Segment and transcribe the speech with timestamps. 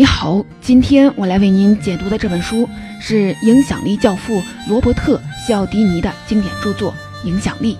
[0.00, 2.66] 你好，今天我来为您解读的这本书
[3.02, 6.94] 是影响力教父罗伯特·西奥迪尼的经典著作
[7.26, 7.74] 《影响力》。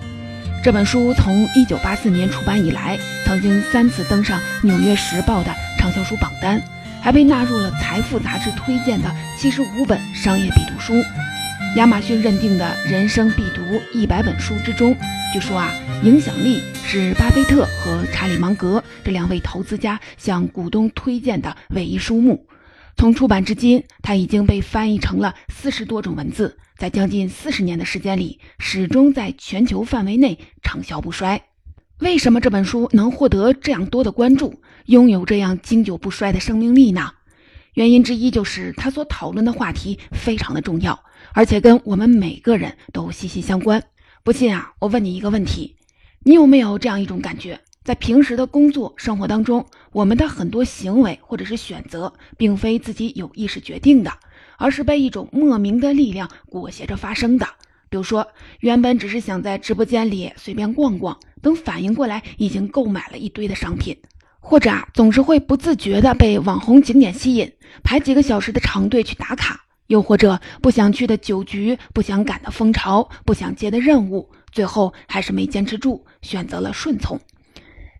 [0.63, 2.95] 这本书从1984年出版以来，
[3.25, 6.61] 曾经三次登上《纽约时报》的畅销书榜单，
[7.01, 9.09] 还被纳入了《财富》杂志推荐的
[9.39, 10.93] 75本商业必读书。
[11.75, 13.63] 亚马逊认定的人生必读
[13.95, 14.95] 一百本书之中，
[15.33, 15.71] 据说啊，
[16.03, 22.47] 影响力是巴菲特和查理芒格这两位投资家向股东推荐的唯一书目。
[22.97, 31.39] 从出版至今，它已经被翻译成了四十多种文字，在将近四十年的时间里，始终在全球范围内畅销不衰。
[31.99, 37.11] 为什么这本书能获得这样多的关注，拥有这样经久不衰的生命力呢？
[37.75, 43.83] 原因之一就是他所讨论的话题非常的重要，而且跟我们每个人都息息相关。
[44.23, 45.75] 不信啊，我问你一个问题：
[46.23, 54.11] 你有没有这样一种感觉，在平时的工作生活当中，我们的很多行为或者是选择，并非自己有意识决定的，
[54.59, 57.47] 而是被一种莫名的力量裹挟着发生的？
[57.89, 58.27] 比如说，
[58.59, 63.97] 原本只是想在直播间里随便逛逛，等反应过来，已经购买了一堆的商品。
[64.39, 67.51] 或者啊，总是会不自觉地被网红景点吸引，
[67.83, 69.55] 排几个小时的长队去打卡；
[69.87, 77.19] 又或者不想去的酒局、不想赶的风潮、不想接的任务，最后还是没坚持住，选择了顺从。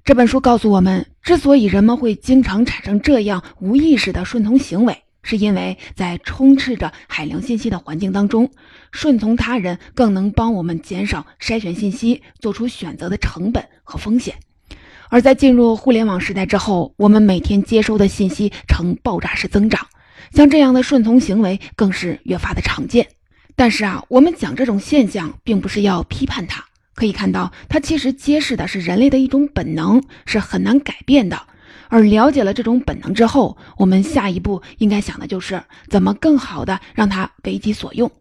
[0.04, 8.50] 这本书告诉我们，之所以人们会经常产生这样无意识的顺从行为，是因为在充斥着海量信息的环境当中，
[8.92, 14.36] 顺从他人更能帮我们减少筛选信息、做出选择的成本和风险。
[15.10, 19.86] 而在进入互联网时代之后，我们每天接收的信息呈爆炸式增长，
[20.34, 23.06] 像这样的顺从行为更是越发的常见。
[23.62, 31.40] 但是啊，我们讲这种现象，并不是要批判它，可以看到它其实揭示的是人类的一种本能，是很难改变的。
[31.88, 38.12] 而了解了这种本能之后，我们下一步应该想的就是怎么更好的让它为己所用。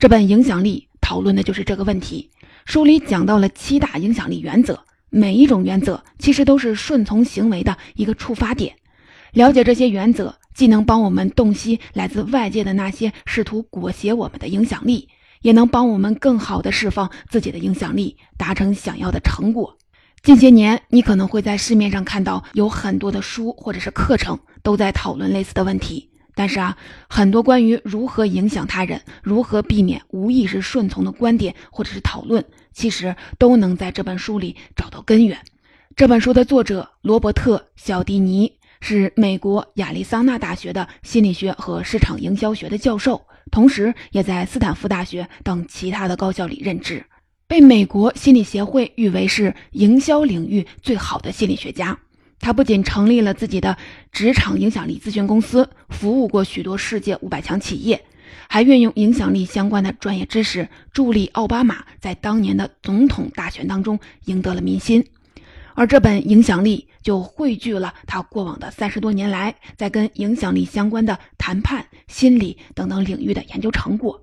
[0.00, 2.30] 这本影响力讨论的就是这个问题。
[2.64, 4.82] 书里讲到了七大影响力原则。
[5.10, 8.74] 每一种原则其实都是顺从行为的一个触发点。
[9.32, 15.10] 了解这些原则，既能帮我们洞悉来自外界的那些试图裹挟我们的影响力，
[15.42, 19.76] 也能帮我们更好的释放自己的影响力，达成想要的成果。
[20.22, 26.10] 近些年，你可能会在市面上看到有很多的书或者是课程都在讨论类似的问题。
[26.34, 26.76] 但是啊，
[27.08, 32.42] 很多关于如何影响他人、如何避免无意识顺从的观点或者是讨论。
[32.72, 35.38] 其实都能在这本书里找到根源。
[35.94, 47.04] 这本书的作者罗伯特·小迪尼是美国亚利桑那大学的心理学和市场营销学的教授，同时也在斯坦福大学等其他的高校里任职，
[47.46, 51.98] 被美国心理协会誉为是营销领域最好的心理学家。
[52.38, 53.76] 他不仅成立了自己的
[54.12, 58.02] 职场影响力咨询公司，服务过许多世界五百强企业。
[58.48, 65.04] 还运用影响力相关的专业知识，助力奥巴马在当年的总统大选当中赢得了民心。
[65.74, 74.20] 而这本《影响力》就汇聚了他过往的三十多年来在跟影响力相关的谈判、心理等等领域的研究成果。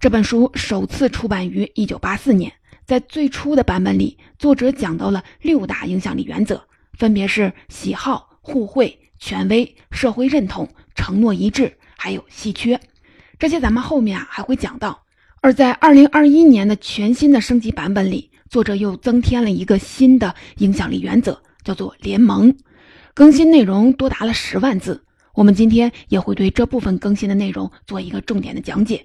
[0.00, 2.50] 这本书首次出版于一九八四年，
[2.86, 6.62] 在最初的版本里，作者讲到了六大影响力原则，
[6.94, 12.80] 分别是喜好、互惠、权威、社会认同、承诺一致，还有稀缺。
[13.38, 15.02] 这些咱们后面啊还会讲到，
[15.42, 22.56] 而在二零二一年的全新的升级版本里，作者又增添了一个新的影响力原则，叫做联盟。
[23.12, 29.04] 更新内容多达了十万字，我们今天也会对这部分更新的内容做一个重点的讲解。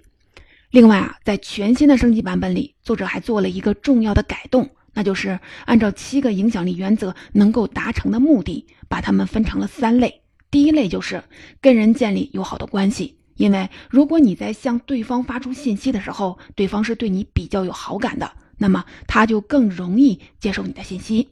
[0.71, 10.21] 另外啊，在全新的升级版本里，作者还做了一个重要的改动，那就是按照七个影响力原则能够达成的目的，把它们分成了三类。
[10.49, 11.21] 第一类就是
[11.59, 13.17] 跟人建立友好的关系。
[13.35, 21.27] 因为如果你在向对方发出信息的时候，对方是对你比较有好感的，那么他就更容易接受你的信息。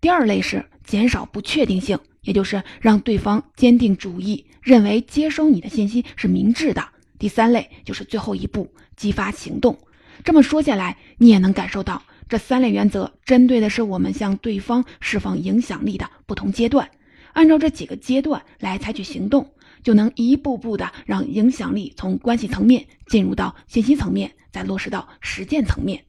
[0.00, 6.84] 第二类是减少不确定性，也就是让对方坚定主意，认为接收你的信息是明智的。
[7.18, 9.78] 第三类就是最后一步，激发行动。
[10.24, 16.90] 这么说下来，你也能感受到这三类原则针对的是我们向对方释放影响力的不同阶段，
[17.32, 19.50] 按照这几个阶段来采取行动。
[19.82, 26.02] 就能一步步的让影响力从关系层面进入到信息层面，再落实到实践层面。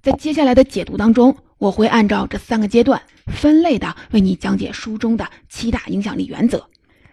[0.00, 6.68] 在接下来的解读当中，我会按照这三个阶段分类的为你讲解书中的七大影响力原则。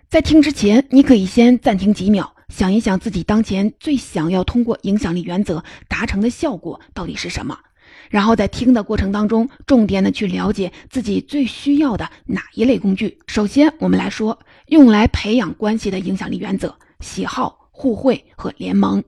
[0.08, 7.58] 在听之前，你可以先暂停几秒，想一想自己当前最想要通过影响力原则达成的效果到底是什么。
[8.10, 13.18] 然后在听的过程当中，重点的去了解自己最需要的哪一类工具。
[13.26, 14.38] 首先，我们来说
[14.68, 19.04] 用来培养关系的影响力原则：喜好、互惠和联盟。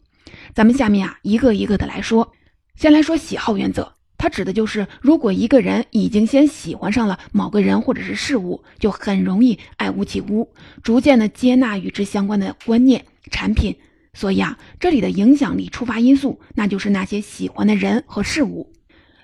[0.55, 2.33] 咱们下面啊，一个一个的来说。
[2.75, 10.49] 先来说喜好原则，它指的就是如果一个人已经先喜欢上了某个人或者是事物，就很容易爱屋及乌，
[10.81, 13.75] 逐渐的接纳与之相关的观念、产品。
[14.13, 18.73] 所以啊，这里的影响力触发因素，那就是那些喜欢的人和事物。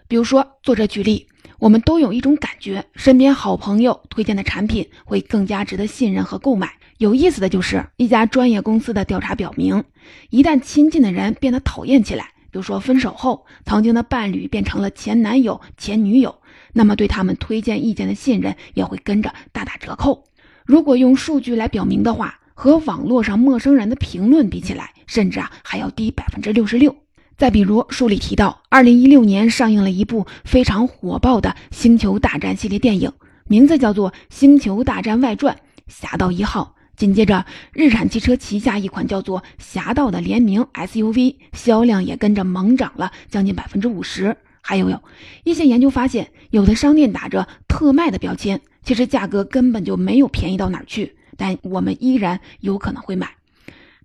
[0.07, 6.71] 比如说，作者举例，我们都有一种感觉，身边好朋友推荐的产品会更加值得信任和购买。
[6.99, 9.83] 有意思的就是，一家专业公司的调查表明，
[10.29, 12.32] 一旦亲近的人变得讨厌起来。
[12.53, 16.35] 比如说，分手后，曾经的伴侣变成了前男友、前女友，
[16.73, 20.23] 那么对他们推荐意见的信任也会跟着大打折扣。
[20.63, 26.95] 如果用数据来表明的话，和网络上陌生人的评论比起来，甚至啊还要低百分之六十六。
[27.35, 33.11] 再比如，书里提到，二零一六年上映了一部非常火爆的《星球大战》系列电影，
[33.47, 35.57] 名字叫做《星球大战外传：
[35.87, 36.75] 侠盗一号》。
[36.95, 44.37] 紧接着，日产汽车旗下一款叫做“侠盗”的联名 SUV 销量也跟着猛涨了将近百分之五十。
[44.61, 45.01] 还有有
[45.43, 53.29] 一些研究发现，有的商店打着特卖的标签，其实价格根本就没有便宜到哪儿去，但我们依然有可能会买。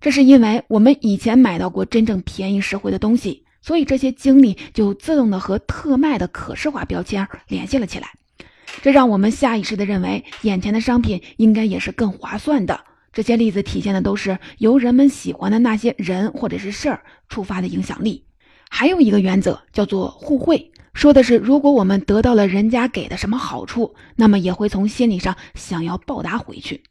[0.01, 8.09] 这是因为我们以前买到过真正便宜实惠的东西，所以这些经历就自动的和特卖的可视化标签联系了起来。
[8.81, 12.79] 这让我们下意识地认为，眼前的商品应该也是更划算的。
[13.11, 18.23] 这些例子体现的都是由人们喜欢的那些人或者是事儿触发的影响力。
[18.69, 26.83] 还有一个原则叫做互惠，说的是如果我们得到了人家给的什么好处，那么也会从心理上想要报答回去。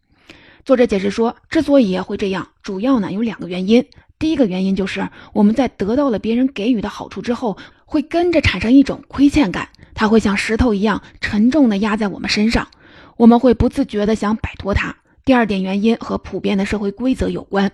[0.65, 3.87] 作者解释说，之所以会这样，主要呢有两个原因。
[4.19, 9.69] 第一个原因就是我们在得到了别人给予的好处之后，会跟着产生一种亏欠感。
[9.99, 12.69] 它会像石头一样沉重地压在我们身上，
[13.17, 14.95] 我们会不自觉地想摆脱它。
[15.25, 17.73] 第二点原因和普遍的社会规则有关，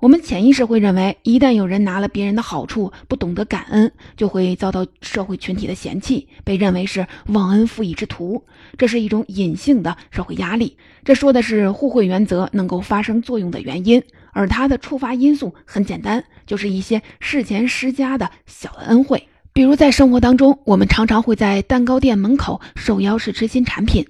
[0.00, 8.44] 我们潜意识会认为，一旦有人拿了别人的好处，不懂得感恩，就会遭到社会群体的嫌弃，被认为是忘恩负义之徒。
[8.76, 10.76] 这是一种隐性的社会压力。
[11.04, 14.02] 这说的是互惠原则能够发生作用的原因，
[14.32, 19.28] 而它的触发因素很简单，就是一些事前施加的小的恩惠。
[19.52, 24.06] 比如在生活当中，我们常常会在蛋糕店门口受邀试吃新产品，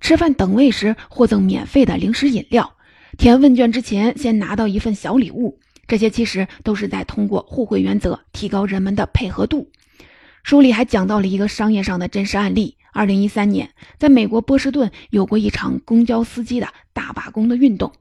[0.00, 2.74] 吃饭等位时获赠免费的零食饮料，
[3.16, 9.70] 填问卷之前先拿到一份小礼物，这些其实都是在通过互惠原则提高人们的配合度。
[10.42, 17.92] 书里还讲到了一个商业上的真实案例：二零一三年，在美国波士顿有过一场公交司机的大罢工的运动，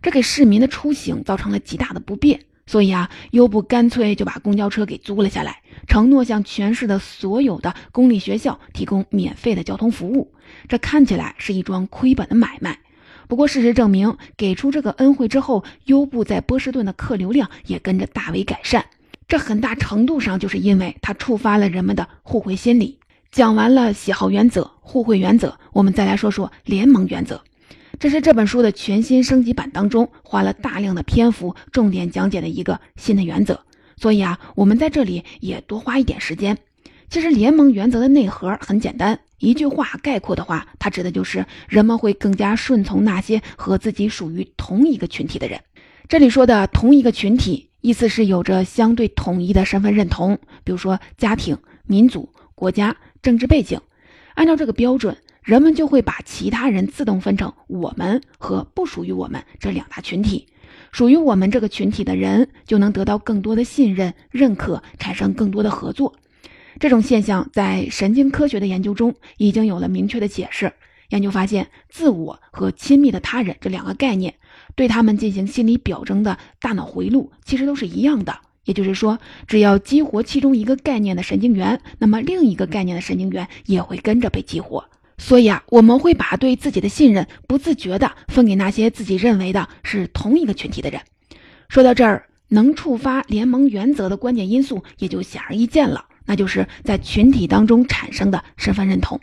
[0.00, 2.40] 这给市民的出行造成了极大的不便。
[2.70, 10.32] 所以啊，优步干脆就把公交车给租了下来，承诺向全市的所有的公立学校提供免费的交通服务。
[10.68, 12.78] 这看起来是一桩亏本的买卖。
[13.26, 18.84] 不过事实证明，给出这个恩惠之后，优步在波士顿的客流量也跟着大为改善。
[19.26, 23.00] 这很大程度上就是因为它触发了人们的互惠心理。
[23.32, 27.42] 讲完了喜好原则、互惠原则，我们再来说说联盟原则。
[28.00, 33.60] 这是这本书的全新升级版当中花了大量的篇幅重点讲解的一个新的原则，
[33.98, 36.56] 所以啊，我们在这里也多花一点时间。
[37.10, 45.60] 其实联盟原则的内核很简单，一句话概括的话，它指的就是人们会更加顺从那些和自己属于同一个群体的人。
[46.08, 53.78] 这里说的同一个群体，意思是有着相对统一的身份认同，比如说家庭、民族、国家、政治背景。
[54.36, 55.18] 按照这个标准。
[55.42, 60.46] 人们就会把其他人自动分成我们和不属于我们这两大群体，
[60.92, 66.14] 属于我们这个群体的人就能得到更多的信任、认可，产生更多的合作。
[66.78, 70.72] 这种现象在神经科学的研究中已经有了明确的解释。
[71.08, 74.34] 研究发现，自我和亲密的他人这两个概念，
[74.76, 78.38] 对他们进行心理表征的大脑回路其实都是一样的。
[78.64, 79.18] 也就是说，
[79.48, 84.84] 只要激活其中一个概念的神经元，那么另一个概念的神经元也会跟着被激活。
[85.20, 91.02] 所以啊，我们会把对自己的信任不自觉地分给那些自己认为的是同一个群体的人。
[91.68, 99.20] 说到这儿，能触发联盟原则的关键因素也就显而易见了，那就是在群体当中产生的身份认同。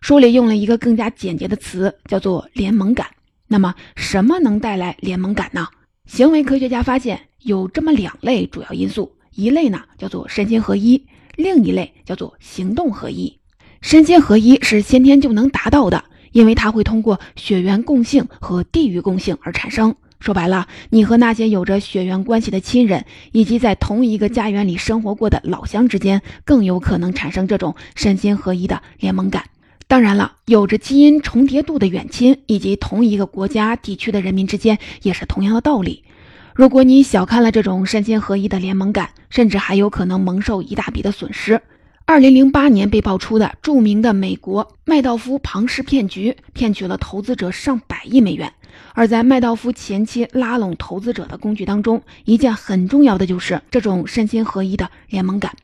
[0.00, 3.06] 书里用了一个更加简洁的词，叫做联盟感。
[3.46, 5.68] 那么，什么能带来联盟感呢？
[6.06, 13.38] 行为科学家发现有这么两类主要因素，一类呢叫做身心合一，另一类叫做行动合一。
[13.80, 19.94] 身心合一是先天就能达到的，因为它会通过血缘共性和地域共性而产生。
[20.20, 29.44] 说白了，你和那些有着血缘关系的亲人，以及在同一个家园里生活过的老乡之间，更有可能产生这种身心合一的联盟感。
[29.86, 36.02] 当然了，有着基因重叠度的远亲以及同一个国家地区的人民之间也是同样的道理。
[36.52, 41.62] 如果你小看了这种身心合一的联盟感，甚至还有可能蒙受一大笔的损失。
[42.10, 48.50] 二零零八年被爆出的著名的美国麦道夫庞氏骗局，骗取了投资者上百亿美元。
[48.94, 55.54] 而在麦道夫前期拉拢投资者的工具当中，一件很重要的就是这种身心合一的联盟感。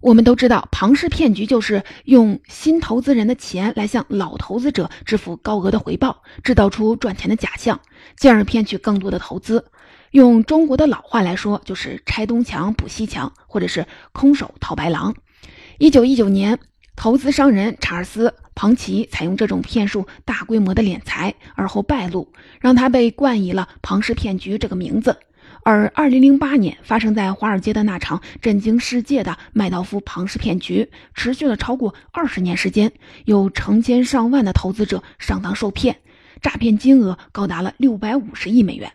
[0.00, 7.78] 我们都知道，庞氏骗局就是用新投资人的钱来向老投资者支付高额的回报，制造出赚钱的假象，
[8.16, 9.64] 进而骗取更多的投资。
[10.10, 15.14] 用中国的老话来说，就是拆东墙补西墙，或者是空手套白狼。
[15.78, 16.60] 一九一九年，
[16.94, 22.28] 投资商人查尔斯·庞奇采用这种骗术大规模的敛财，而后败露，
[22.60, 25.16] 让他被冠以了“庞氏骗局”这个名字。
[25.64, 32.92] 而2008年发生在华尔街的那场震惊世界的麦道夫庞氏骗局，持续了超过二十年时间，
[33.24, 35.96] 有成千上万的投资者上当受骗，
[36.40, 38.92] 诈骗金额高达了六百五十亿美元。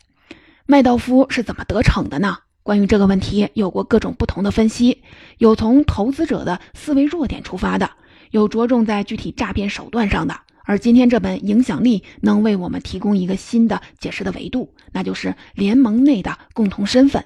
[0.65, 2.37] 麦道夫是怎么得逞的呢？
[2.63, 5.01] 关于这个问题，有过各种不同的分析，
[5.37, 7.89] 有从投资者的思维弱点出发的，
[8.31, 10.39] 有着重在具体诈骗手段上的。
[10.65, 17.25] 而今天这本影响力能为我们提供一个新的解释的维度，那就是联盟内的共同身份。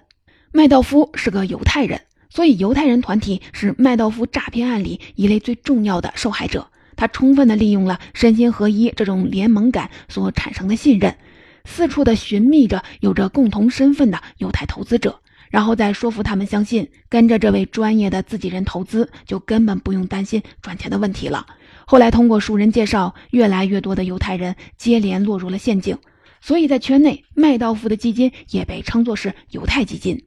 [0.53, 1.99] 麦道夫是个犹太人，
[2.29, 6.69] 所以犹太人团体是麦道夫诈骗案里一类最重要的受害者。
[6.95, 11.17] 他充分的利用了身心合一这种联盟感所产生的信任，
[11.65, 15.19] 四处的寻觅着有着共同身份的犹太投资者。
[15.53, 21.45] 然后再说服他们相信，跟着这位专业的自己人投资，就根本不用担心赚钱的问题了。
[21.85, 25.95] 后来通过熟人介绍，越来越多的犹太人接连落入了陷阱。
[26.41, 30.25] 所以在圈内，麦道夫的基金也被称作是犹太基金。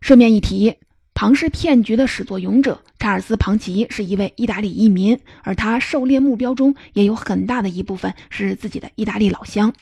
[0.00, 0.76] 顺便一提，
[1.14, 9.74] 庞氏骗局的始作俑者查尔斯·庞奇是一位意大利移民，而他狩猎目标中也有很大的一部分是自己的意大利老乡。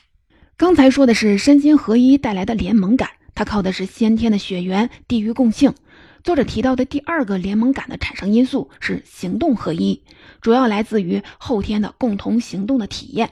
[0.57, 3.07] 刚才说的是身心合一带来的联盟感。
[3.35, 5.73] 它靠的是先天的血缘、地域共性。
[6.23, 10.01] 作者提到的第二个联盟感的产生因素是行动合一，
[10.39, 13.29] 主要来自于后天的共同行动的体验。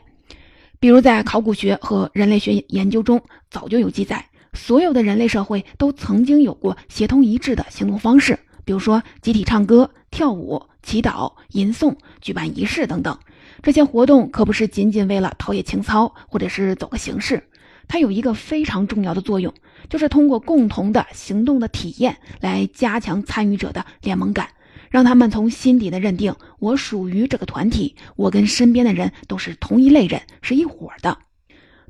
[0.80, 13.18] 比如在考古学和人类学研究中，早就有记载，所有的人类社会都曾经有过协同一致的行动方式，比如说集体唱歌、跳舞、祈祷、吟诵、举办仪式等等。
[13.62, 17.48] 这些活动可不是仅仅为了陶冶情操，或者是走个形式。
[17.92, 19.54] 它有一个非常重要的作用，
[19.90, 24.48] 就是通过共同的行动的体验来加强参与者的联盟感，
[24.90, 31.18] 让他们从心底的认定我属于这个团体，我跟身边的人都是同一类人，是一伙的。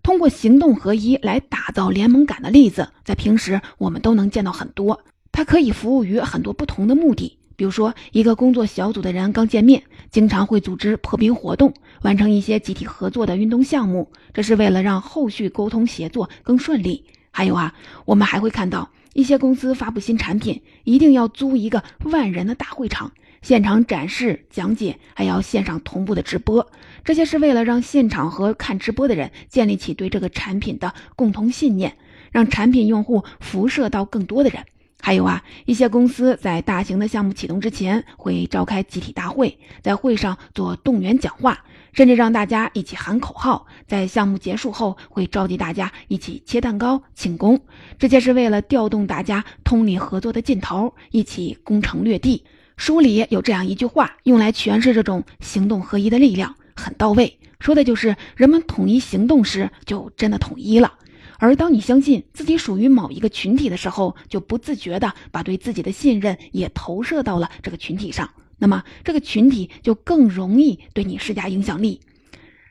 [0.01, 7.37] 通过行动合一来打造联盟感的例子，在平时我们都能见到很多，它可以服务于很多不同的目的。
[7.61, 17.05] 比如说，一个工作小组的人刚见面，经常会组织破冰活动，完成一些集体合作的运动项目，这是为了让后续沟通协作更顺利。
[17.29, 17.75] 还有啊，
[18.05, 23.11] 我们还会看到一些公司发布新产品，一定要租一个万人的大会场，
[23.43, 26.65] 现场展示讲解，还要线上同步的直播，
[27.05, 31.95] 这些是为了让现场和看直播的人建立起对这个产品的共同信念，
[32.31, 34.63] 让产品用户辐射到更多的人。
[35.01, 43.65] 还有啊，一些公司在大型的项目启动之前会召开集体大会，在会上做动员讲话，甚至让大家一起喊口号。
[43.87, 47.59] 在项目结束后，会召集大家一起切蛋糕庆功。
[47.97, 52.45] 这些是为了调动大家通力合作的劲头，一起攻城略地。
[52.77, 57.39] 书里有这样一句话，用来诠释这种行动合一的力量，很到位。
[57.59, 60.93] 说的就是人们统一行动时，就真的统一了。
[61.41, 68.29] 而当你相信自己属于某一个群体的时候，就不自觉地把对自己的信任也投射到了这个群体上，
[68.59, 71.99] 那么这个群体就更容易对你施加影响力。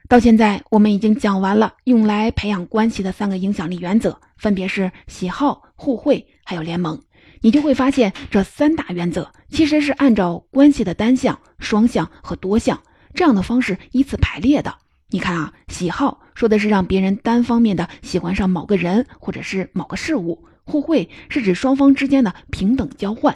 [0.08, 7.02] 到现在，我们已经讲完了用来培养关系的三个影响力原则，分别是喜好、互惠还有联盟。
[7.40, 12.80] 你就会发现，这三大原则其实是按照关系的单向、双向和多项
[13.14, 14.78] 这样的方式依次排列的。
[15.12, 23.34] 你看啊，喜好说的是让别人单方面的喜欢上某个人或者是某个事物；互惠是指双方之间的平等交换；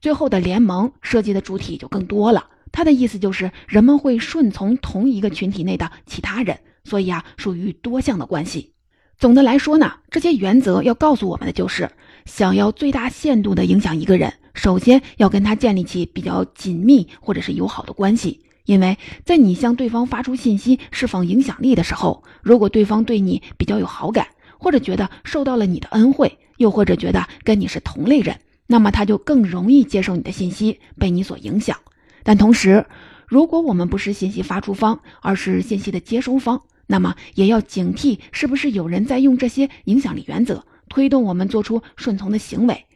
[0.00, 2.46] 最后的联盟涉及的主体就更多了。
[2.72, 8.72] 它的意思就是人们会顺从同一个群体内的其他人，所以啊，属于多项的关系。
[9.18, 11.90] 总的来说呢，这些原则要告诉我们的就是，
[12.24, 18.40] 想要最大限度的影响一个人，首先要跟他建立起比较紧密或者是友好的关系。
[18.70, 24.28] 因为在你向对方发出信息、释放影响力的时候，如果对方对你比较有好感，
[24.60, 31.76] 或者觉得受到了你的恩惠，又或者觉得跟你是同类人，那么他就更容易接受你的信息，被你所影响。
[32.22, 32.86] 但同时，
[33.26, 42.86] 如果我们不是信息发出方，而是信息的接收方，那么也要警惕是不是有人在用这些影响力原则推动我们做出顺从的行为。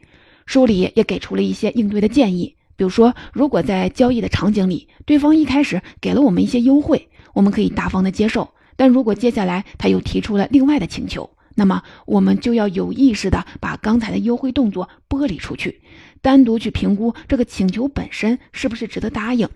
[0.45, 15.81] 书里也给出了一些应对的建议，比如说，如果在交易的场景里，对方一开始给了我们一些优惠，我们可以大方的接受；但如果接下来他又提出了另外的请求，那么我们就要有意识的把刚才的优惠动作剥离出去，
[16.21, 19.47] 单独去评估这个请求本身是不是值得答应。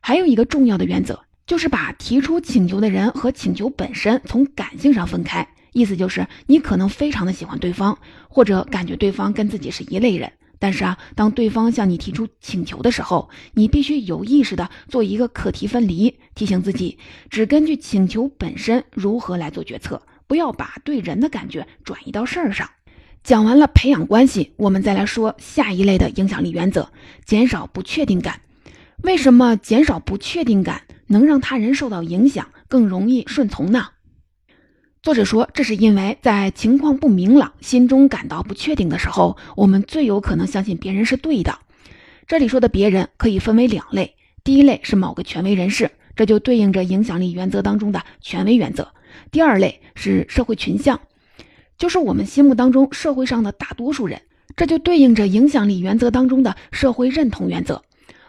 [0.00, 5.48] 还有一个重要的原则，就是把提出请求的人和请求本身从感性上分开。
[5.72, 7.96] 意思就是，你可能非常的喜欢对方，
[8.28, 10.32] 或者感觉对方跟自己是一类人。
[10.60, 16.98] 但是啊，当对方向你提出请求的时候，你必须有意识的做一个课题分离，提醒自己
[17.30, 22.70] 只根据请求本身如何来做决策，不要把对人的感觉转移到事儿上。
[23.24, 26.90] 讲完了培养关系，我们再来说下一类的影响力原则：
[27.24, 28.40] 减少不确定感。
[29.02, 33.88] 为什么减少不确定感能让他人受到影响，更容易顺从呢？
[35.02, 41.58] 作者说，这是因为在情况不明朗、心中感到不确定的时候，我们最有可能相信别人是对的。
[42.26, 44.14] 这里说的别人可以分为两类：
[44.44, 48.84] 第一类是某个权威人士，这就对应着影响力原则当中的权威原则；
[49.30, 51.00] 第二类是社会群像，
[51.78, 54.20] 就是我们心目当中社会上的大多数人，
[54.54, 57.82] 这就对应着影响力原则当中的社会认同原则。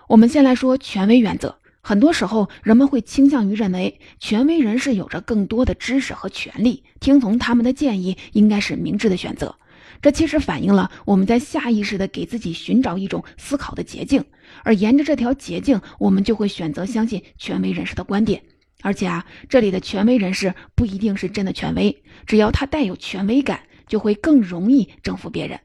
[0.08, 1.58] 我们先来说权威原则。
[1.84, 9.56] 很多时候，人们会倾向于认为权威人士有着更多的知识和权利，听从他们的建议应该是明智的选择。
[10.00, 14.24] 这其实反映了我们在下意识地给自己寻找一种思考的捷径，
[14.64, 18.42] 而沿着这条捷径，我们就会选择相信权威人士的观点。
[18.84, 25.60] 而且啊，这里的权威人士不一定是真的权威，只要他带有权威感，就会更容易征服别人。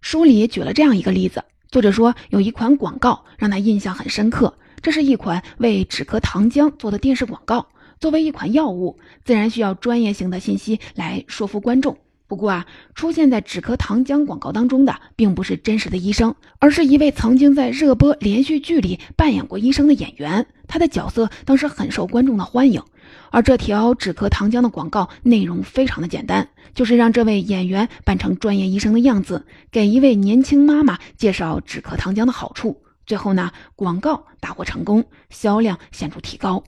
[0.00, 1.44] 书里举了这样一个例子。
[1.68, 4.58] 作者说，有一款广告让他印象很深刻。
[4.80, 7.66] 这是一款为止咳糖浆做的电视广告。
[8.00, 11.98] 作为一款药物，自然需要专业性的信息来说服观众。
[12.28, 20.46] 不过啊，出现在止咳糖浆广告当中的，并不是真实的医生，而是一位曾经在热播连续剧里扮演过医生的演员。
[20.68, 22.82] 他的角色当时很受观众的欢迎。
[23.30, 32.82] 而这条止咳糖浆的广告内容非常的简单，就是让这位演员扮成专业医生的样子，给一位年轻妈妈介绍止咳糖浆的好处。
[33.08, 36.62] 最后呢，广告大获成功，销量显著提高。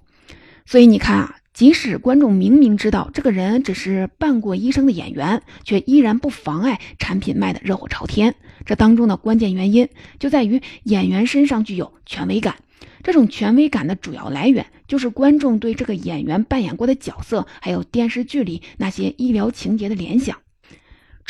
[0.64, 8.34] 所以你看啊，即使观众明明知道这个人只是扮过医生的演员，却依然不妨碍产品卖得热火朝天。
[8.64, 9.86] 这当中的关键原因
[10.18, 12.56] 就在于演员身上具有权威感。
[13.02, 20.38] 这种权威感的主要来源，就是观众对这个演员扮演过的角色，还有电视剧里那些医疗情节的联想。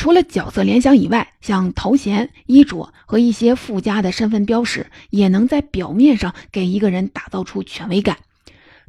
[0.01, 8.17] 除了角色联想以外，像头衔、衣着和一些附加的身份标识，也能在表面上给一个人打造出权威感。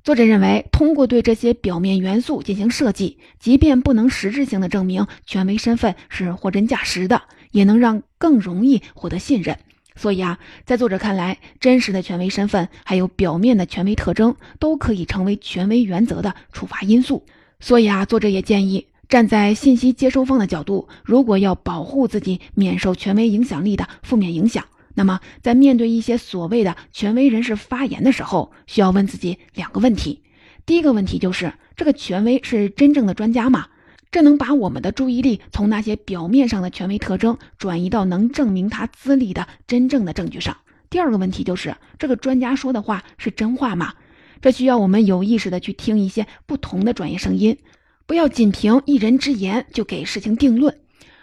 [0.02, 9.58] 作者认为，通过对这些表面元素进行设计，即便不能实质性的证明权威身份是货真价实的，也能让更容易获得信任。
[9.94, 17.26] 所以啊，在作者看来，真实的权威身份还有表面的权威特征都可以成为权威原则的触发因素。
[17.60, 30.22] 所以啊，作者也建议，站在信息接收方的角度，如果要保护自己免受权威影响力的负面影响，那么在面对一些所谓的权威人士发言的时候，需要问自己两个问题。
[30.64, 33.66] 第一个问题就是，这个权威是真正的专家吗？
[34.10, 40.56] 这能把我们的注意力从那些表面上的权威特征转移到能证明他资历的真正的证据上。
[40.88, 43.92] 第二个问题就是，这个专家说的话是真话吗？
[44.40, 47.58] 这需要我们有意识的去听一些不同的专业声音，
[48.12, 50.78] 不要仅凭一人之言就给事情定论。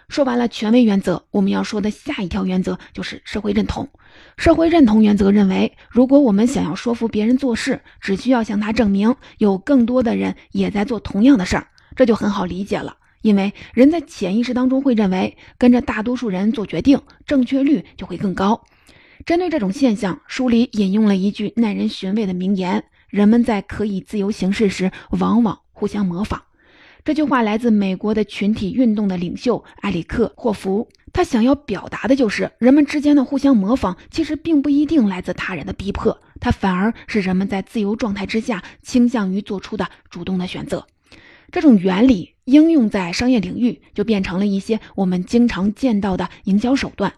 [0.08, 3.88] 说完了权威原则，我们要说的下一条原则就是社会认同。
[4.36, 11.68] 社会认同原则认为，如果我们想要说服别人做事，只需要向他证明有更多的人也在做同样的事儿。
[11.94, 18.64] 这就很好理解了，因为人在潜意识当中会认为，跟着大多数人做决定，正确率就会更高。
[19.24, 26.42] 针对这种现象，书里引用了一句耐人寻味的名言：“人们在可以自由行事时，往往互相模仿。”
[27.02, 40.86] 这句话来自美国的群体运动的领袖埃里克·霍夫，他想要表达的就是，人们之间的互相模仿，其实并不一定来自他人的逼迫，它反而是人们在自由状态之下倾向于做出的主动的选择。
[41.50, 47.14] 这种原理应用在商业领域，就变成了一些我们经常见到的营销手段，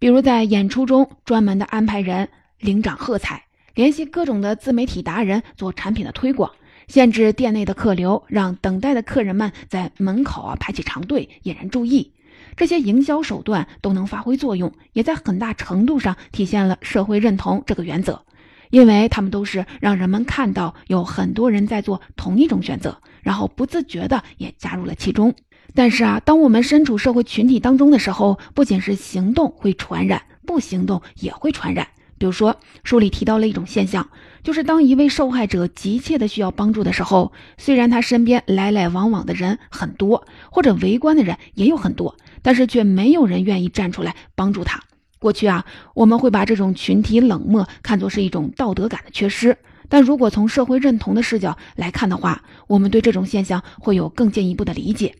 [0.00, 3.44] 比如在演出中专门的安排人领奖喝彩，
[3.76, 6.50] 联系各种的自媒体达人做产品的推广，
[6.90, 12.12] 限制店内的客流，让等待的客人们在门口啊排起长队，引人注意。
[12.56, 18.24] 这些营销手段都能发挥作用，也在很大程度上体现了社会认同这个原则。
[18.70, 25.32] 因为他们都是让人们看到有很多人在做同一种选择，然后不自觉的也加入了其中。
[25.76, 31.86] 但是啊，当我们身处社会群体当中的时候，不仅是行动会传染，不行动也会传染。
[32.20, 34.10] 比如说，书里提到了一种现象，
[34.42, 44.82] 就是当一位受害者急切的需要帮助的时候，虽然他身边来来往往的人很多，或者围观的人也有很多，但是却没有人愿意站出来帮助他。
[45.18, 49.56] 过去啊，我们会把这种群体冷漠看作是一种道德感的缺失，
[49.88, 55.14] 但如果从社会认同的视角来看的话，我们对这种现象会有更进一步的理解。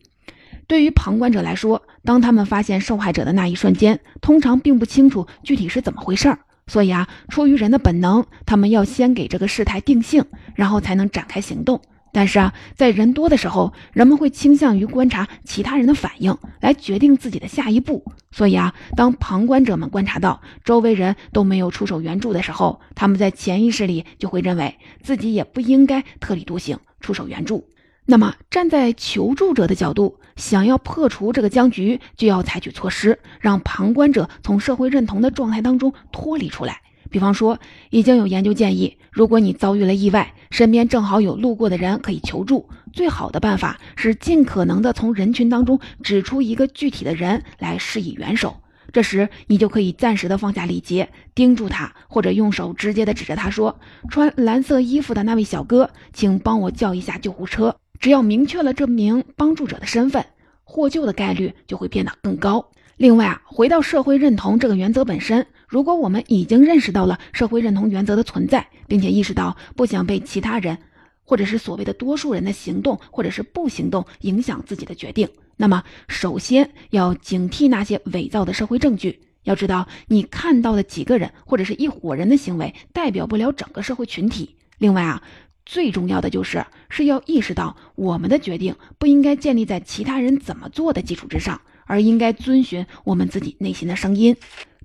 [0.67, 6.37] 对于旁观者来说，当他们发现受害者的那一瞬间，通常并不清楚具体是怎么回事儿。
[6.71, 10.23] 所以啊，出于人的本能，他们要先给这个事态定性，
[10.55, 11.81] 然后才能展开行动。
[12.13, 18.05] 但是啊，在人多的时候，人们会倾向于观察其他人的反应，来决定自己的下一步。
[18.31, 27.67] 所以啊，当旁观者们观察到周围人都没有出手援助的时候，他们在潜意识里就会认为自己也不应该特立独行，出手援助。
[28.05, 36.81] 那么，站在求助者的角度，想要破除这个僵局，就要采取措施，让旁观者从社会认同的状态当中脱离出来。
[37.09, 37.59] 比方说，
[37.89, 48.57] 已经有研究建议，如果你遭遇了意外，身边正好有路过的人可以求助，最好的办法是尽可能的从人群当中指出一个具体的人来施以援手。
[48.91, 60.25] 这时，你就可以暂时的放下礼节，盯住他，或者用手直接的指着他说：“穿蓝色衣服的那位小哥，请帮我叫一下救护车。”只要明确了这名帮助者的身份，
[60.63, 62.67] 获救的概率就会变得更高。
[62.97, 70.79] 另外啊，回到社会认同这个原则本身，如果我们已经认识到了社会认同原则的存在，并且意识到不想被其他人，
[71.23, 79.21] 或者是所谓的多数人的行动或者是不行动影响自己的决定，那么首先要警惕那些伪造的社会证据。
[79.43, 84.55] 要知道，你看到的几个人或者是一伙人的行为，代表不了整个社会群体。
[84.79, 85.21] 另外啊。
[85.65, 94.35] 最重要的就是是要意识到，我们的决定不应该建立在其他人怎么做的基础之上，而应该遵循我们自己内心的声音。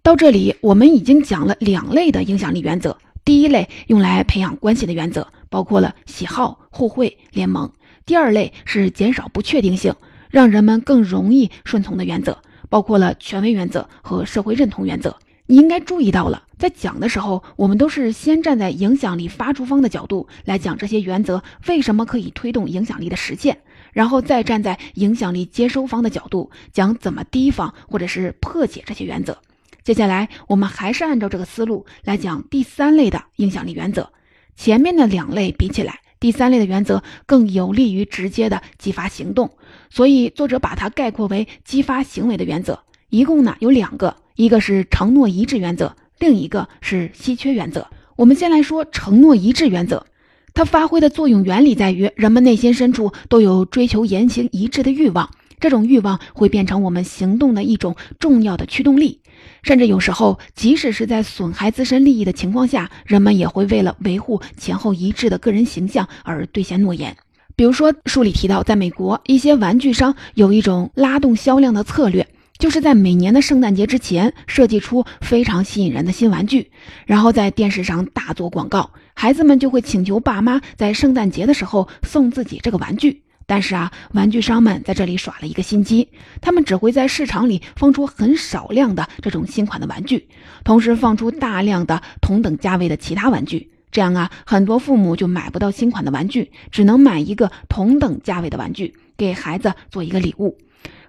[0.02, 2.96] 到这里，我们已经讲了两类的影响力原则。
[3.24, 7.68] 第一类用来培养关系的原则，包括了喜好、互惠、联盟；
[8.04, 9.92] 第二类是减少不确定性，
[10.30, 15.16] 让人们更容易顺从的原则，包括了权威原则和社会认同原则。
[15.46, 23.58] 你应该注意到了，在讲的时候，我们都是先站在影响力发出方的角度来讲这些原则为什么可以推动影响力的实现，
[23.92, 29.38] 然后再站在影响力接收方的角度讲怎么提防或者是破解这些原则。
[29.84, 34.10] 接下来，我们还是按照这个思路来讲第三类的影响力原则。
[34.56, 39.50] 前面的两类比起来，第三类的原则更有利于直接的激发行动，
[39.90, 42.80] 所以作者把它概括为激发行为的原则。
[43.10, 44.16] 一共呢有两个。
[44.34, 47.86] 一个是承诺一致原则，另一个是稀缺原则。
[48.16, 50.06] 我们先来说承诺一致原则，
[50.54, 55.28] 它发挥的作用原理在于，人们内心深处都有追求言行一致的欲望，
[55.60, 59.20] 这种欲望会变成我们行动的一种重要的驱动力。
[59.62, 67.14] 甚至有时候，即使是在损害自身利益的情况下，人们也会为了维护前后一致的个人形象而兑现诺言。
[67.54, 72.26] 比如说，书里提到，在美国，一些玩具商有一种拉动销量的策略。
[72.58, 76.70] 就是在每年的圣诞节之前设计出非常吸引人的新玩具，
[77.06, 83.22] 然后在电视上大做广告，孩子们就会请求爸妈在圣诞节的时候送自己这个玩具。
[83.48, 86.08] 但是啊，玩具商们在这里耍了一个心机，
[86.40, 90.26] 他们只会在市场里放出很少量的这种新款的玩具，
[90.64, 93.70] 同时放出大量的同等价位的其他玩具。
[93.92, 100.58] 这样啊，很多父母就买不到新款的玩具，只能买一个同等价位的玩具给孩子做一个礼物。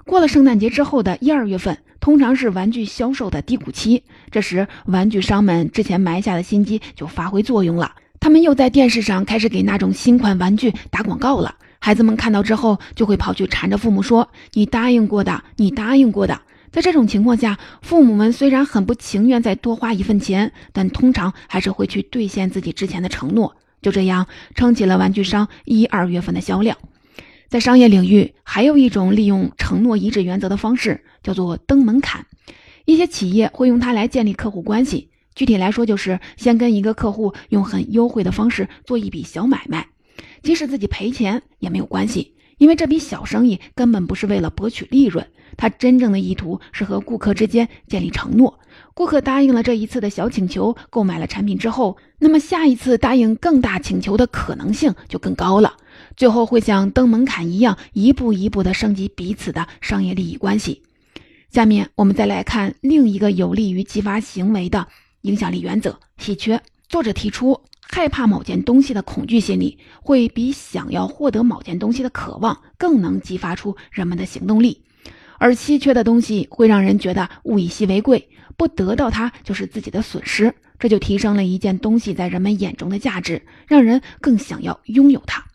[0.08, 4.04] 过了圣诞节之后的一二月份，通常是玩具销售的低谷期。
[4.32, 7.92] 这时，玩具商们之前埋下的心机就发挥作用了。
[8.18, 11.54] 他们又在电视上开始给那种新款玩具打广告了。
[11.80, 16.40] 孩子们看到之后，就会跑去缠着父母说：“你答应过的，你答应过的。”
[16.72, 23.54] 在这种情况下，父母们虽然很不情愿再多花一份钱，但通常还是会去兑现自己之前的承诺。
[23.82, 26.78] 就这样，撑起了玩具商一二月份的销量。
[27.50, 32.26] 在商业领域，还有一种利用承诺一致原则的方式，叫做登门槛。
[32.84, 35.10] 一些企业会用它来建立客户关系。
[35.34, 39.88] 具体来说，就是先跟一个客户用很优惠的方式做一笔小买卖，
[40.42, 48.60] 即使自己赔钱也没有关系，因为这笔小生意根本不是为了博取利润，他真正的意图是和顾客之间建立承诺。
[48.94, 55.78] 顾客答应了这一次的小请求，购买了产品之后，那么下一次答应更大请求的可能性就更高了。
[56.16, 60.82] 最后会像登门槛一样，一步一步的升级彼此的商业利益关系。
[61.50, 64.88] 下面我们再来看另一个有利于激发行为的
[65.22, 66.62] 影响力原则——稀缺。
[66.90, 74.82] 作者提出，害怕某件东西的恐惧心理，会比想要获得某件东西的渴望更能激发出人们的行动力。
[75.38, 85.46] 而稀缺的东西会让人觉得物以稀为贵，不得到它就是自己的损失，这就提升了一件东西在人们眼中的价值，让人更想要拥有它。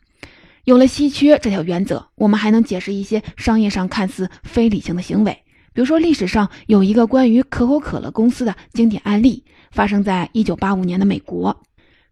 [0.64, 5.32] 有了稀缺这条原则，我们还能解释一些商业上看似非理性的行为。
[5.72, 11.54] 比如说，历史上有一个关于可口可乐公司的经典案例，发生在一九八五年的美国，《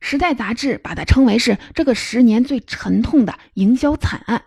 [0.01, 4.43] 时代》杂志把它称为是这个十年最沉痛的营销惨案。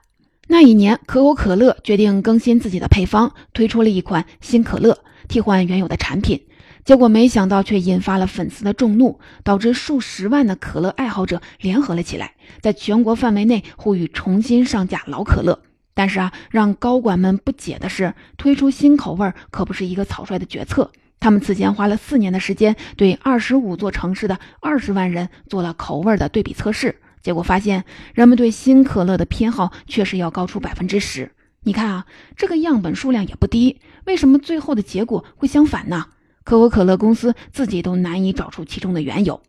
[0.47, 6.45] 那一年，可口可乐决定更新自己的配方，推出了一款新可乐，替换原有的产品。
[6.85, 15.61] 结果没想到，却引发了粉丝的众怒，导致数十万的可乐爱好者联合了起来，在全国范围内呼吁重新上架老可乐。
[15.93, 20.91] 但是啊，让高管们不解的是，推出新口味可不是一个草率的决策。
[21.19, 31.31] 他们此前花了四年的时间，对二十五座城市的二十万人做了口味的对比测试，结果发现，人们对新可乐的偏好确实要高出百分之十。
[31.61, 36.07] 你看啊，这个样本数量也不低，为什么最后的结果会相反呢？
[36.43, 39.41] 可口可乐公司自己都难以找出其中的缘由。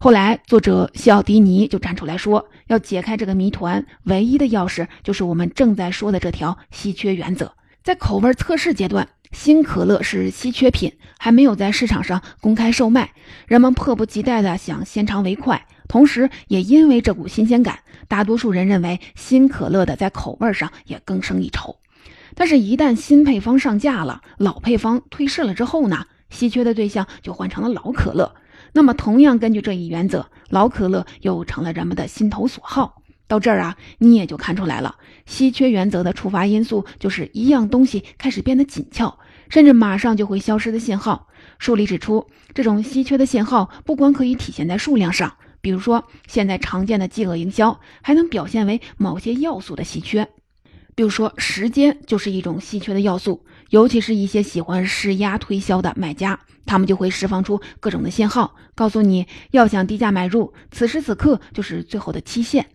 [0.00, 7.52] 后来，作者西奥迪尼就站出来说，要解开这个谜团，唯一的钥匙就是我们正在说的这条稀缺原则。
[7.82, 13.12] 在口味测试阶段，新可乐是稀缺品，还没有在市场上公开售卖，
[13.48, 15.66] 人们迫不及待地想先尝为快。
[15.88, 21.76] 同时，也因为这股新鲜感，大多数人认为新可乐的在口味上也更胜一筹。
[22.36, 26.04] 但是，一旦新配方上架了，老配方退市了之后呢？
[26.30, 28.34] 稀缺的对象就换成了老可乐，
[28.72, 33.02] 那么同样根据这一原则，老可乐又成了人们的心头所好。
[33.26, 39.18] 到这儿啊，你也就看出来了，稀缺原则的触发因素就是一样东西开始变得紧俏，
[39.50, 41.28] 甚至马上就会消失的信号。
[41.58, 50.28] 书里指出，这种稀缺的信号不光可以体现在数量上，比如说现在常见的饥饿营销，还能表现为某些要素的稀缺，
[50.94, 53.44] 比如说时间就是一种稀缺的要素。
[53.70, 62.66] 尤其是一些喜欢施压推销的卖家，他们就会释放出各种的信号，告诉你要想低价买入，此时此刻就是最后的期限，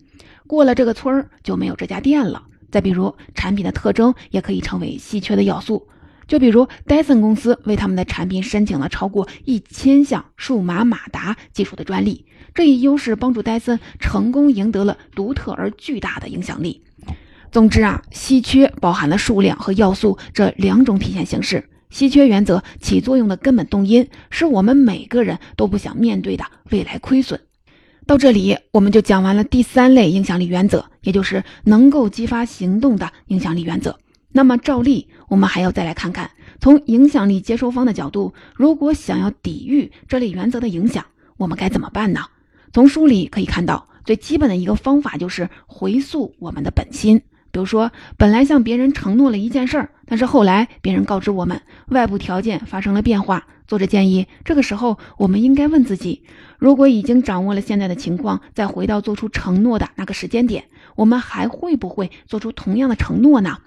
[0.46, 2.44] 过了这个村儿就没有这家店了。
[2.70, 5.88] 再比如，产品的特征也可以成为稀缺的要素，
[6.26, 16.82] 就比如戴森公司为他们的产品申请了超过一千项数码马达技术的专利，这一优势帮助戴森成功赢得了独特而巨大的影响力。
[17.54, 21.70] 总之啊，稀缺包含了数量和要素这两种体现形式。
[21.88, 27.40] 稀缺原则起作用的根本动因，是我们每个人都不想面对的未来亏损。
[28.08, 33.96] 到这里，我们就讲完了第三类影响力原则，也就是能够激发行动的影响力原则。
[34.32, 42.22] 那么，照例我们还要再来看看，从影响力接收方的角度，如果想要抵御这类原则的影响，我们该怎么办呢？
[42.72, 47.22] 从书里可以看到，最基本的一个方法就是回溯我们的本心。
[47.54, 53.46] 比如说，本来向别人承诺了一件事儿，但是后来别人告知我们外部条件发生了变化。
[53.68, 56.24] 作者建议，这个时候我们应该问自己：
[56.58, 60.64] 如果已经掌握了现在的情况，再回到做出承诺的那个时间点，
[60.96, 63.58] 我们还会不会做出同样的承诺呢？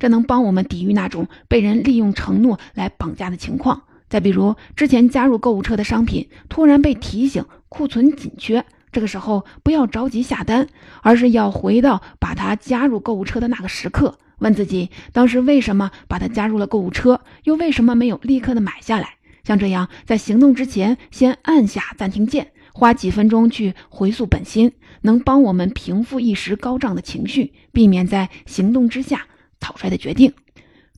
[0.00, 3.82] 这能帮我们抵御那种被人利用承诺来绑架的情况。
[4.08, 8.64] 再比如，之前加入购物车的商品突然被提醒库存紧缺。
[8.96, 10.68] 这个时候不要着急下单，
[11.02, 19.16] 而是要回到把它加入购物车的那个时刻，问自己当时为什么把它加入了购物车，又为什么没有立刻的买下来？
[19.44, 29.26] 像这样，在行动之前先按下暂停键，花几分钟去回溯本心，能帮我们平复一时高涨的情绪，避免在行动之下
[29.60, 30.32] 草率的决定。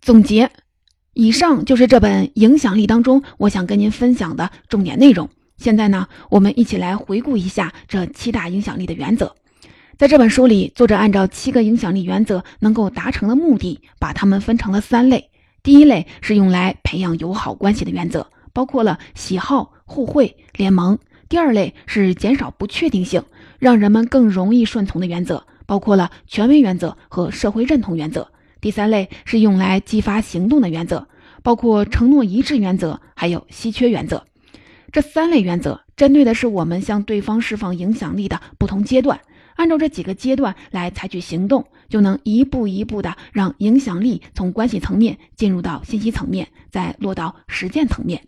[0.00, 0.52] 总结，
[1.14, 5.28] 以上就是这本影响力当中我想跟您分享的重点内容。
[5.58, 9.34] 现在呢，我们一起来回顾一下这七大影响力的原则。
[9.96, 15.30] 在这本书里，作者按照七个影响力原则能够达成的目的，把它们分成了三类。
[15.64, 20.96] 第一类是用来培养友好关系的原则，包括了喜好、互惠、联盟。
[21.28, 23.24] 第二类是减少不确定性，
[23.58, 28.28] 让人们更容易顺从的原则，包括了权威原则和社会认同原则。
[28.60, 31.08] 第三类是用来激发行动的原则，
[31.42, 34.24] 包括承诺一致原则，还有稀缺原则。
[34.90, 39.20] 这三类原则针对的是我们向对方释放影响力的不同阶段，
[39.56, 48.22] 按照这几个阶段来采取行动，就能一步一步的让影响力从关系层面进入到信息层面，再落到实践层面。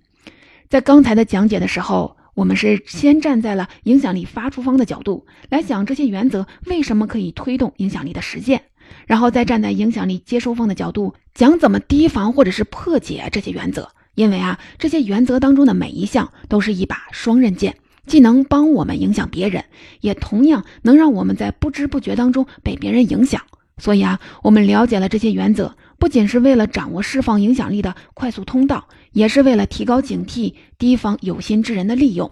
[0.69, 8.63] 在刚才的讲解的时候，我们是先站在了影响力发出方的角度来想这些原则为什么可以推动影响力的实践，
[9.07, 13.91] 然后再站在影响力接收方的角度讲怎么提防或者是破解这些原则。
[14.15, 19.65] 因为啊，这些原则当中的每一项都是一把双刃剑，既能帮我们影响别人，
[20.01, 23.43] 也同样能让我们在不知不觉当中被别人影响。
[23.79, 32.31] 所以啊，我们了解了这些原则，不仅是为了掌握释放影响力的快速通道，也是为了提高警惕，提防有心之人的利用。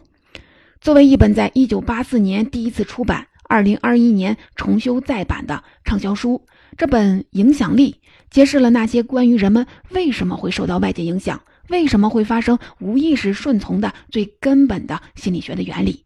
[0.80, 6.42] 作为一本在一九八四年第一次出版、二零二一年重修再版的畅销书，
[6.76, 7.92] 这本《影响力》
[8.30, 16.04] 揭示了那些关于人们为什么会受到外界影响，为什么会发生无意识顺从的最根本的心理学的原理。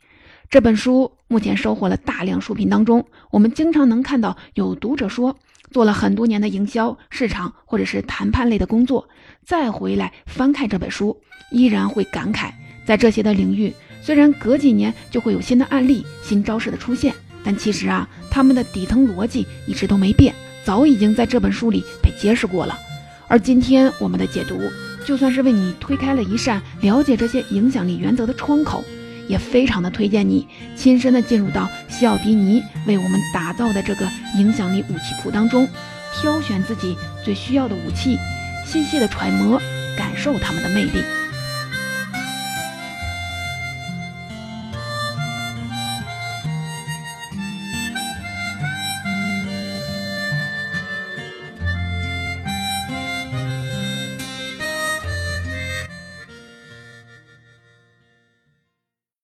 [0.51, 5.39] 这本书目前收获了大量书评，当中我们经常能看到有读者说，
[5.71, 9.09] 做了很多年的营销、市场或者是谈判类的工作，
[9.47, 11.17] 再回来翻看这本书，
[11.51, 12.51] 依然会感慨，
[12.85, 13.73] 在这些的领域，
[14.03, 22.79] 虽然隔几年就会有新的案例、新招式的出现，但其实啊，他们的底层逻辑一直都没变，早已经在这本书里被揭示过了。
[23.27, 24.61] 而今天我们的解读，
[25.05, 28.85] 就算是为你推开了一扇了解这些影响力原则的窗口。
[29.29, 35.67] 也非常的推荐你亲身的进入到西奥迪尼为我们打造的这个影响力武器库当中，
[36.13, 38.19] 挑选自己最需要的武器，
[38.67, 39.59] 细细的揣摩，
[39.97, 41.22] 感受他们的魅力。